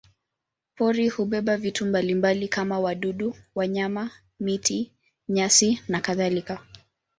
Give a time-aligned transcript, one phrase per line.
[0.75, 4.91] Pori hubeba vitu mbalimbali kama wadudu, wanyama, miti,
[5.29, 6.63] nyasi nakadhalika.